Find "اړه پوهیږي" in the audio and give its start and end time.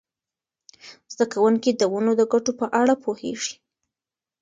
2.81-3.55